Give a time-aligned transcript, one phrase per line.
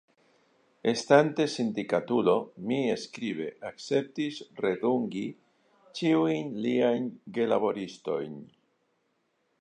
[0.91, 2.33] Estante sindikatulo,
[2.71, 5.23] mi skribe akceptis redungi
[6.01, 8.45] ĉiujn liajn gelaboristojn.